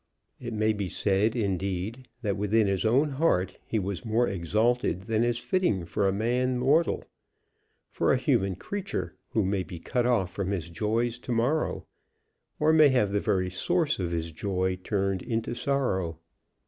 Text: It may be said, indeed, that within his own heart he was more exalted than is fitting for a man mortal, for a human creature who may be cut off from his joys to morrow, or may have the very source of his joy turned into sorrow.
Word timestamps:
It 0.39 0.53
may 0.55 0.73
be 0.73 0.89
said, 0.89 1.35
indeed, 1.35 2.07
that 2.23 2.35
within 2.35 2.65
his 2.65 2.85
own 2.85 3.11
heart 3.11 3.59
he 3.67 3.77
was 3.77 4.03
more 4.03 4.27
exalted 4.27 5.01
than 5.01 5.23
is 5.23 5.37
fitting 5.37 5.85
for 5.85 6.07
a 6.07 6.11
man 6.11 6.57
mortal, 6.57 7.03
for 7.87 8.11
a 8.11 8.17
human 8.17 8.55
creature 8.55 9.13
who 9.29 9.45
may 9.45 9.61
be 9.61 9.77
cut 9.77 10.07
off 10.07 10.33
from 10.33 10.49
his 10.49 10.71
joys 10.71 11.19
to 11.19 11.31
morrow, 11.31 11.85
or 12.59 12.73
may 12.73 12.89
have 12.89 13.11
the 13.11 13.19
very 13.19 13.51
source 13.51 13.99
of 13.99 14.09
his 14.09 14.31
joy 14.31 14.75
turned 14.83 15.21
into 15.21 15.53
sorrow. 15.53 16.17